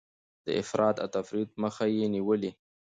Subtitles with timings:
[0.45, 2.51] د افراط او تفريط مخه يې نيولې.